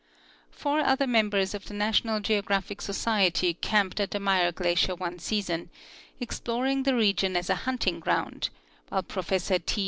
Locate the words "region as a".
6.95-7.55